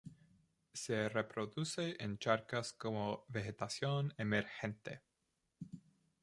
Se 0.73 1.09
reproduce 1.09 1.95
en 1.99 2.17
charcas 2.17 2.73
con 2.73 3.19
vegetación 3.27 4.15
emergente. 4.17 5.03